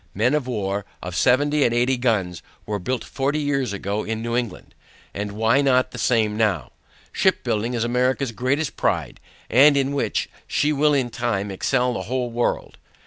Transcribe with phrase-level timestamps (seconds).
[0.15, 4.35] Men of war, of seventy and eighty guns were built forty years ago in New
[4.35, 4.73] England,
[5.13, 6.71] and why not the same now?
[7.11, 12.01] Ship building is America's greatest pride, and in which, she will in time excel the
[12.01, 12.79] whole world.